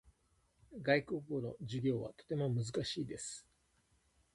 [0.81, 3.45] 外国語の授業はとても難しいです。